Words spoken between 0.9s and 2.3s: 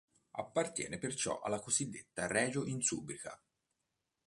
perciò alla cosiddetta